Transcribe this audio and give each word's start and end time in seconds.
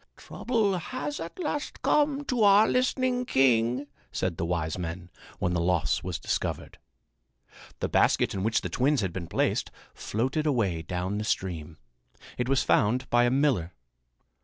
"Trouble 0.17 0.79
has 0.79 1.19
at 1.19 1.37
last 1.37 1.83
come 1.83 2.25
to 2.25 2.41
our 2.41 2.67
listening 2.67 3.23
king," 3.23 3.85
said 4.11 4.37
the 4.37 4.45
wise 4.47 4.75
men, 4.75 5.11
when 5.37 5.53
the 5.53 5.59
loss 5.61 6.01
was 6.01 6.17
discovered. 6.17 6.79
The 7.81 7.87
basket 7.87 8.33
in 8.33 8.41
which 8.41 8.61
the 8.61 8.67
twins 8.69 9.01
had 9.01 9.13
been 9.13 9.27
placed 9.27 9.69
floated 9.93 10.47
away 10.47 10.81
down 10.81 11.19
the 11.19 11.23
stream. 11.23 11.77
It 12.39 12.49
was 12.49 12.63
found 12.63 13.11
by 13.11 13.25
a 13.25 13.29
miller. 13.29 13.73